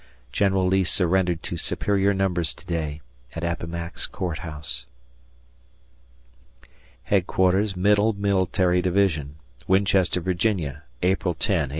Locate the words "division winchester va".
8.81-10.33